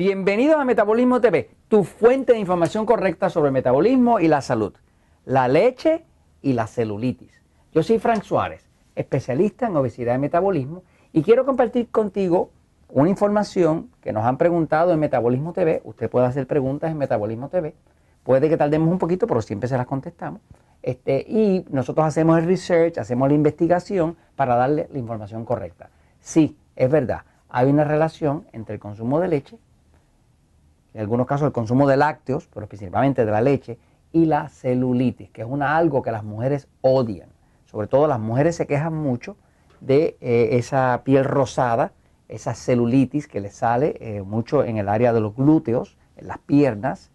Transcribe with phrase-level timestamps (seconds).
[0.00, 4.72] Bienvenidos a Metabolismo TV, tu fuente de información correcta sobre el metabolismo y la salud,
[5.26, 6.06] la leche
[6.40, 7.42] y la celulitis.
[7.74, 8.66] Yo soy Frank Suárez,
[8.96, 12.50] especialista en obesidad y metabolismo, y quiero compartir contigo
[12.88, 15.82] una información que nos han preguntado en Metabolismo TV.
[15.84, 17.74] Usted puede hacer preguntas en Metabolismo TV.
[18.22, 20.40] Puede que tardemos un poquito, pero siempre se las contestamos.
[20.82, 25.90] Este, y nosotros hacemos el research, hacemos la investigación para darle la información correcta.
[26.20, 29.58] Sí, es verdad, hay una relación entre el consumo de leche
[30.94, 33.78] en algunos casos el consumo de lácteos, pero principalmente de la leche,
[34.12, 37.28] y la celulitis, que es una, algo que las mujeres odian.
[37.66, 39.36] Sobre todo las mujeres se quejan mucho
[39.80, 41.92] de eh, esa piel rosada,
[42.28, 46.38] esa celulitis que les sale eh, mucho en el área de los glúteos, en las
[46.38, 47.10] piernas,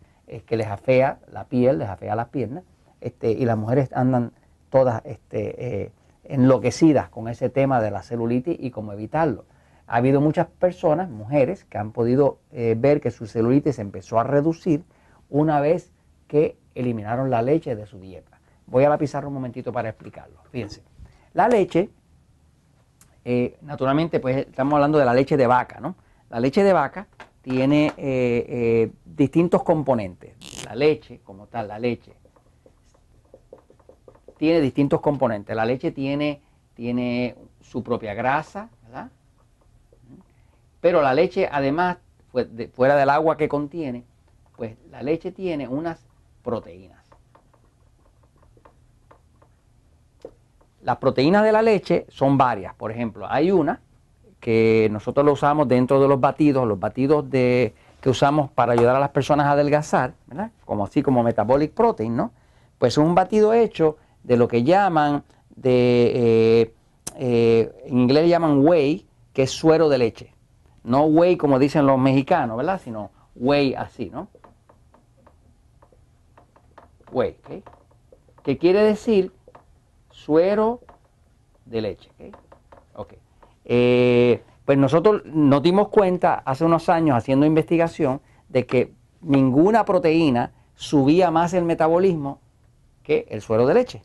[0.48, 2.64] que les afea la piel, les afea las piernas,
[3.00, 4.32] este, y las mujeres andan
[4.72, 5.92] todas este, eh,
[6.24, 9.46] enloquecidas con ese tema de la celulitis y cómo evitarlo
[9.88, 14.24] ha habido muchas personas, mujeres, que han podido eh, ver que su celulitis empezó a
[14.24, 14.84] reducir
[15.30, 15.92] una vez
[16.28, 18.40] que eliminaron la leche de su dieta.
[18.66, 20.42] Voy a la pizarra un momentito para explicarlo.
[20.50, 20.82] Fíjense,
[21.34, 21.90] la leche,
[23.24, 25.96] eh, naturalmente, pues estamos hablando de la leche de vaca, ¿no?
[26.30, 27.08] La leche de vaca
[27.44, 30.66] tiene eh, distintos componentes.
[30.66, 32.14] La leche, como tal, la leche,
[34.38, 35.56] tiene distintos componentes.
[35.56, 36.42] La leche tiene,
[36.74, 38.70] tiene su propia grasa.
[40.86, 41.98] Pero la leche, además,
[42.74, 44.04] fuera del agua que contiene,
[44.56, 46.06] pues la leche tiene unas
[46.44, 47.04] proteínas.
[50.84, 52.76] Las proteínas de la leche son varias.
[52.76, 53.82] Por ejemplo, hay una
[54.40, 58.96] que nosotros lo usamos dentro de los batidos, los batidos de, que usamos para ayudar
[58.96, 60.52] a las personas a adelgazar, ¿verdad?
[60.66, 62.32] Como así como metabolic protein, ¿no?
[62.78, 65.24] Pues es un batido hecho de lo que llaman
[65.56, 66.74] de, eh,
[67.18, 70.35] eh, en inglés llaman whey, que es suero de leche.
[70.86, 72.80] No whey como dicen los mexicanos, ¿verdad?
[72.82, 74.28] Sino whey así, ¿no?
[77.12, 77.64] Whey, ¿ok?
[78.44, 79.32] Que quiere decir
[80.12, 80.82] suero
[81.66, 82.12] de leche,
[82.94, 83.14] ¿ok?
[83.66, 90.52] Eh, pues nosotros nos dimos cuenta hace unos años haciendo investigación de que ninguna proteína
[90.76, 92.40] subía más el metabolismo
[93.02, 94.04] que el suero de leche.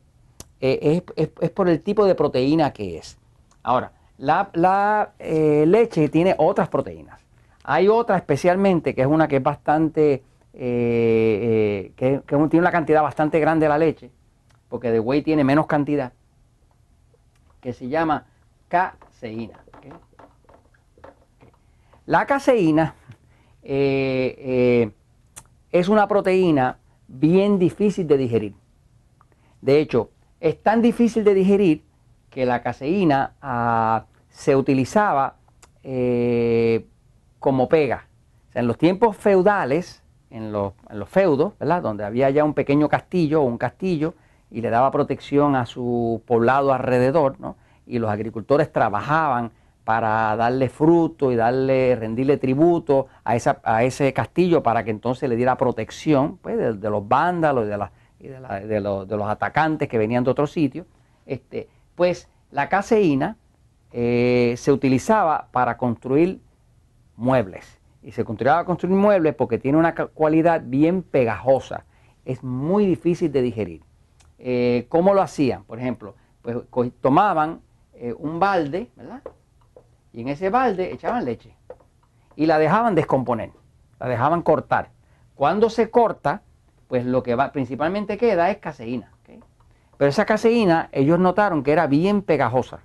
[0.62, 3.18] Eh, es por el tipo de proteína que es.
[3.62, 7.20] Ahora, la, eh, leche tiene otras proteínas.
[7.64, 10.22] Hay otra especialmente, que es una que es bastante, eh,
[10.54, 14.10] eh, que, tiene una cantidad bastante grande de la leche,
[14.68, 16.12] porque de whey tiene menos cantidad,
[17.60, 18.26] que se llama
[18.68, 19.58] caseína.
[22.06, 22.94] La caseína
[23.62, 24.88] es
[25.88, 28.54] una proteína bien difícil de digerir.
[29.60, 30.10] De hecho,
[30.40, 31.84] es tan difícil de digerir
[32.30, 35.36] que la caseína ah, se utilizaba
[35.82, 36.86] eh,
[37.38, 38.06] como pega.
[38.54, 40.72] en los tiempos feudales, en los,
[41.06, 41.82] feudos, ¿verdad?
[41.82, 44.14] donde había ya un pequeño castillo o un castillo
[44.50, 47.36] y le daba protección a su poblado alrededor,
[47.86, 49.52] y los agricultores trabajaban
[49.84, 55.28] para darle fruto y darle, rendirle tributo a, esa, a ese castillo para que entonces
[55.28, 59.98] le diera protección pues, de, los vándalos y, de, de, los, de, los, atacantes que
[59.98, 60.86] venían de otro sitio.
[61.26, 63.36] Este, pues la caseína
[63.92, 66.40] eh, se utilizaba para construir
[67.16, 67.80] muebles.
[68.02, 71.84] Y se construía construir muebles porque tiene una cualidad bien pegajosa.
[72.24, 73.82] Es muy difícil de digerir.
[74.38, 75.64] Eh, ¿Cómo lo hacían?
[75.64, 77.60] Por ejemplo, pues tomaban
[77.94, 79.22] eh, un balde, ¿verdad?
[80.12, 81.54] Y en ese balde echaban leche.
[82.36, 83.50] Y la dejaban descomponer.
[83.98, 84.90] La dejaban cortar.
[85.34, 86.42] Cuando se corta,
[86.88, 89.12] pues lo que va, principalmente queda es caseína.
[90.00, 92.80] Pero esa caseína, ellos notaron que era bien pegajosa.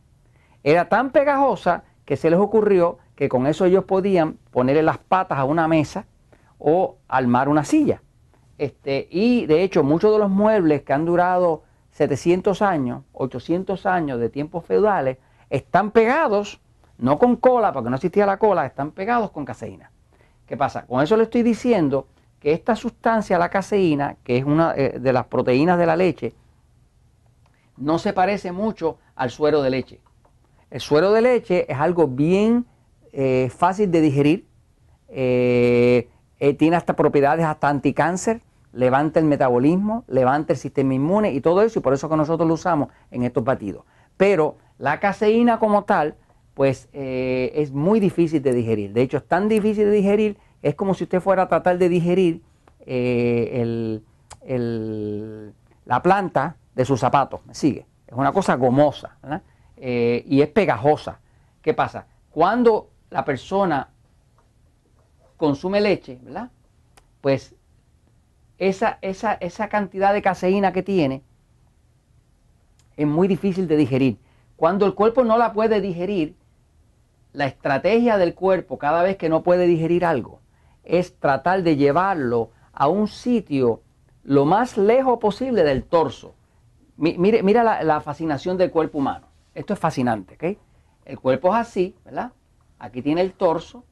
[0.65, 5.37] Era tan pegajosa que se les ocurrió que con eso ellos podían ponerle las patas
[5.37, 6.07] a una mesa
[6.57, 8.01] o armar una silla.
[8.57, 14.19] Este, y de hecho muchos de los muebles que han durado 700 años, 800 años
[14.19, 15.19] de tiempos feudales,
[15.51, 16.59] están pegados,
[16.97, 19.91] no con cola, porque no existía la cola, están pegados con caseína.
[20.47, 20.87] ¿Qué pasa?
[20.87, 22.07] Con eso le estoy diciendo
[22.39, 26.33] que esta sustancia, la caseína, que es una eh, de las proteínas de la leche,
[27.77, 30.01] no se parece mucho al suero de leche.
[30.75, 32.65] El suero de leche es algo bien
[33.13, 34.45] eh, fácil de digerir,
[35.07, 36.09] eh,
[36.41, 38.41] eh, tiene hasta propiedades hasta anticáncer,
[38.73, 42.45] levanta el metabolismo, levanta el sistema inmune y todo eso, y por eso que nosotros
[42.45, 43.85] lo usamos en estos batidos.
[44.17, 46.15] Pero la caseína como tal,
[46.55, 48.91] pues es muy difícil de digerir.
[48.91, 51.87] De hecho, es tan difícil de digerir, es como si usted fuera a tratar de
[51.87, 52.41] digerir
[55.85, 57.39] la planta de su zapato.
[57.45, 57.85] ¿Me sigue?
[58.05, 59.15] Es una cosa gomosa.
[59.77, 61.19] Eh, y es pegajosa.
[61.61, 62.07] ¿Qué pasa?
[62.31, 63.89] Cuando la persona
[65.37, 66.49] consume leche, ¿verdad?
[67.21, 67.55] Pues
[68.57, 71.23] esa, esa, esa cantidad de caseína que tiene
[72.95, 74.17] es muy difícil de digerir.
[74.55, 76.35] Cuando el cuerpo no la puede digerir,
[77.33, 80.39] la estrategia del cuerpo cada vez que no puede digerir algo
[80.83, 83.81] es tratar de llevarlo a un sitio
[84.23, 86.35] lo más lejos posible del torso.
[86.97, 89.24] Mire, mira la, la, fascinación del cuerpo humano.
[89.55, 90.57] Esto es fascinante, ¿ok?
[91.05, 92.33] El cuerpo es así, ¿verdad?
[92.77, 93.85] Aquí tiene el torso.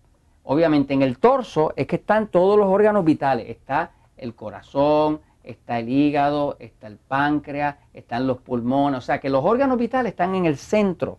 [0.43, 3.49] Obviamente en el torso es que están todos los órganos vitales.
[3.49, 8.97] Está el corazón, está el hígado, está el páncreas, están los pulmones.
[8.97, 11.17] O sea que los órganos vitales están en el centro,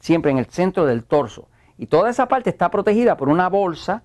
[0.00, 1.48] siempre en el centro del torso.
[1.78, 4.02] Y toda esa parte está protegida por una bolsa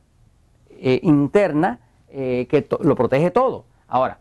[0.70, 1.80] eh, interna
[2.10, 3.66] eh, que lo protege todo.
[3.88, 4.20] Ahora,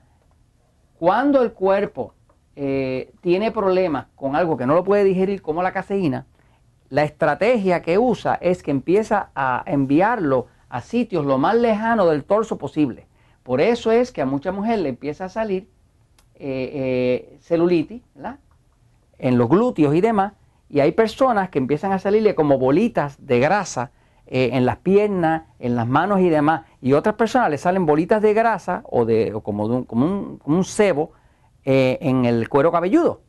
[0.99, 2.15] cuando el cuerpo
[2.57, 6.27] eh, tiene problemas con algo que no lo puede digerir, como la caseína,
[6.89, 12.25] la estrategia que usa es que empieza a enviarlo a sitios lo más lejano del
[12.25, 13.07] torso posible.
[13.43, 15.69] Por eso es que a mucha mujer le empieza a salir
[17.41, 18.03] celulitis
[19.19, 20.35] en los glúteos y demás,
[20.69, 23.91] y hay personas que empiezan a salirle como bolitas de grasa
[24.27, 26.63] eh, en las piernas, en las manos y demás.
[26.83, 30.57] Y otras personas le salen bolitas de grasa o, de, como, un, como, un, como,
[30.57, 31.13] un, cebo
[31.67, 33.23] eh, en el cuero cabelludo.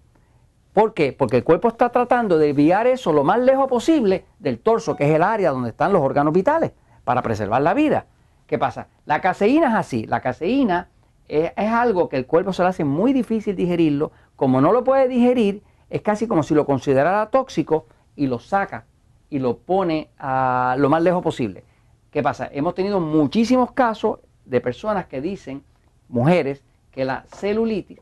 [0.71, 1.11] ¿Por qué?
[1.11, 5.09] Porque el cuerpo está tratando de enviar eso lo más lejos posible del torso, que
[5.09, 6.71] es el área donde están los órganos vitales,
[7.03, 8.05] para preservar la vida.
[8.45, 8.89] ¿Qué pasa?
[9.05, 10.05] La caseína es así.
[10.05, 10.89] La caseína
[11.27, 14.11] es, es algo que el cuerpo se le hace muy difícil digerirlo.
[14.35, 18.85] Como no lo puede digerir, es casi como si lo considerara tóxico y lo saca
[19.31, 21.63] y lo pone a lo más lejos posible.
[22.11, 22.49] ¿Qué pasa?
[22.51, 25.63] Hemos tenido muchísimos casos de personas que dicen,
[26.07, 27.99] mujeres, que la celulitis,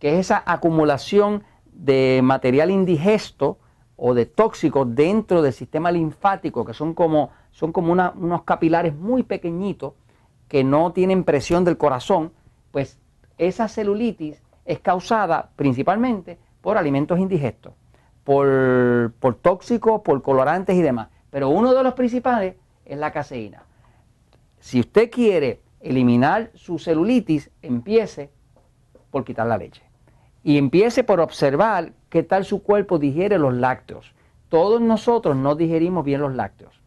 [0.00, 3.58] que es esa acumulación de material indigesto
[3.96, 9.22] o de tóxicos dentro del sistema linfático, que son como, son como unos capilares muy
[9.22, 9.92] pequeñitos
[10.48, 12.32] que no tienen presión del corazón,
[12.72, 12.98] pues
[13.36, 17.74] esa celulitis es causada principalmente por alimentos indigestos,
[18.24, 21.08] por, por tóxicos, por colorantes y demás.
[21.30, 22.56] Pero uno de los principales
[22.86, 23.64] es la caseína.
[24.58, 28.30] Si usted quiere eliminar su celulitis, empiece
[29.10, 29.89] por quitar la leche.
[30.42, 34.14] Y empiece por observar qué tal su cuerpo digiere los lácteos.
[34.48, 36.80] Todos nosotros no digerimos bien los lácteos.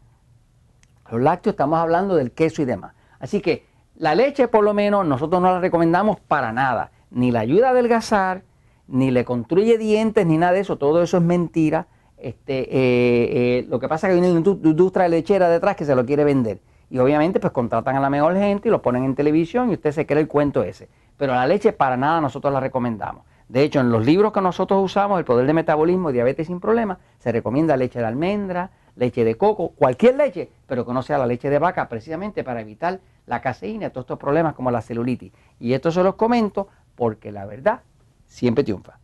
[1.12, 2.94] Los lácteos estamos hablando del queso y demás.
[3.20, 3.66] Así que
[3.96, 7.72] la leche por lo menos nosotros no la recomendamos para nada ni la ayuda a
[7.72, 8.44] adelgazar,
[8.88, 10.78] ni le construye dientes, ni nada de eso.
[10.78, 11.88] Todo eso es mentira.
[12.18, 15.96] Este, eh, eh, lo que pasa es que hay una industria lechera detrás que se
[15.96, 16.60] lo quiere vender.
[16.90, 19.92] Y obviamente pues contratan a la mejor gente y lo ponen en televisión y usted
[19.92, 20.90] se cree el cuento ese.
[21.18, 23.24] Pero la leche para nada nosotros la recomendamos.
[23.50, 26.60] De hecho, en los libros que nosotros usamos, El Poder de Metabolismo y Diabetes sin
[26.60, 31.18] Problemas, se recomienda leche de almendra, leche de coco, cualquier leche, pero que no sea
[31.18, 34.82] la leche de vaca, precisamente para evitar la caseína y todos estos problemas como la
[34.82, 35.34] celulitis.
[35.60, 37.82] Y esto se los comento porque la verdad
[38.26, 39.00] siempre triunfa.